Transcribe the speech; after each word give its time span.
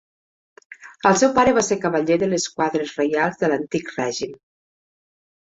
El 1.09 1.19
seu 1.21 1.29
pare 1.35 1.53
va 1.57 1.63
ser 1.67 1.77
cavaller 1.83 2.17
de 2.23 2.31
les 2.31 2.47
quadres 2.57 2.95
reials 3.01 3.39
de 3.45 3.53
l'Antic 3.53 3.95
règim. 4.01 4.35